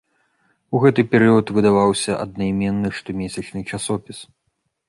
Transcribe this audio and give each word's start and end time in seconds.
У 0.77 0.81
гэты 0.85 1.03
перыяд 1.11 1.51
выдаваўся 1.57 2.17
аднайменны 2.25 2.89
штомесячны 3.01 3.61
часопіс. 3.75 4.19